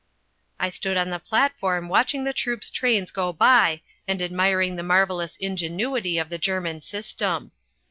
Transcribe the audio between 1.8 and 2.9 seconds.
watching the troops